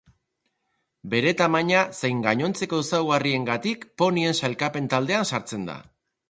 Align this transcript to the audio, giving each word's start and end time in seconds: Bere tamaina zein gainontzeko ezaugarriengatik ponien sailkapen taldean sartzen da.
Bere 1.11 1.33
tamaina 1.41 1.83
zein 2.01 2.23
gainontzeko 2.27 2.79
ezaugarriengatik 2.85 3.85
ponien 4.03 4.41
sailkapen 4.41 4.91
taldean 4.95 5.31
sartzen 5.35 5.71
da. 5.71 5.79